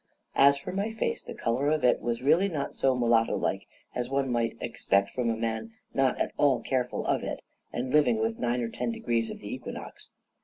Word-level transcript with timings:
As 0.33 0.57
for 0.57 0.71
my 0.73 0.91
face, 0.91 1.21
the 1.21 1.35
color 1.35 1.67
of 1.69 1.83
it 1.83 2.01
was 2.01 2.23
really 2.23 2.49
not 2.49 2.73
so 2.73 2.95
mulatto 2.95 3.35
like 3.37 3.67
as 3.93 4.09
one 4.09 4.31
might 4.31 4.57
expect 4.59 5.11
from 5.11 5.29
a 5.29 5.35
man 5.37 5.73
not 5.93 6.19
at 6.19 6.31
all 6.37 6.59
careful 6.59 7.05
of 7.05 7.21
it, 7.23 7.43
and 7.71 7.93
living 7.93 8.17
within 8.17 8.41
nine 8.41 8.61
or 8.61 8.69
ten 8.69 8.91
degrees 8.91 9.29
of 9.29 9.37
the 9.41 9.53
equinox. 9.53 10.09